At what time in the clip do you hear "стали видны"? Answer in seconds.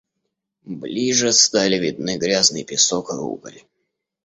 1.31-2.17